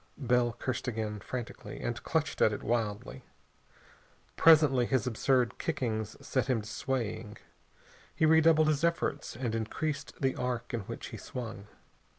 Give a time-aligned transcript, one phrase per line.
[0.17, 3.23] Bell cursed again, frantically, and clutched at it wildly.
[4.35, 7.37] Presently his absurd kickings set him to swaying.
[8.15, 11.67] He redoubled his efforts and increased the arc in which he swung.